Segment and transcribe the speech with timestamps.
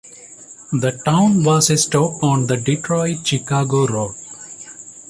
[0.71, 4.15] The town was a stop on the Detroit-Chicago road.